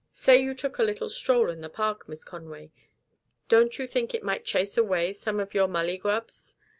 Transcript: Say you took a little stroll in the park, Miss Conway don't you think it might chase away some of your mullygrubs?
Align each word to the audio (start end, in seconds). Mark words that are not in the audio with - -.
Say 0.13 0.41
you 0.41 0.55
took 0.55 0.79
a 0.79 0.83
little 0.83 1.09
stroll 1.09 1.51
in 1.51 1.61
the 1.61 1.69
park, 1.69 2.09
Miss 2.09 2.23
Conway 2.23 2.71
don't 3.49 3.77
you 3.77 3.85
think 3.85 4.15
it 4.15 4.23
might 4.23 4.43
chase 4.45 4.75
away 4.75 5.13
some 5.13 5.39
of 5.39 5.53
your 5.53 5.67
mullygrubs? 5.67 6.55